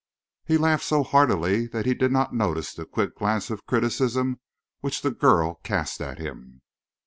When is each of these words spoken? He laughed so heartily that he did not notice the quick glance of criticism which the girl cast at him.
He 0.43 0.57
laughed 0.57 0.83
so 0.83 1.03
heartily 1.03 1.67
that 1.67 1.85
he 1.85 1.93
did 1.93 2.11
not 2.11 2.33
notice 2.33 2.73
the 2.73 2.87
quick 2.87 3.15
glance 3.15 3.51
of 3.51 3.67
criticism 3.67 4.39
which 4.79 5.03
the 5.03 5.11
girl 5.11 5.59
cast 5.63 6.01
at 6.01 6.17
him. 6.17 6.63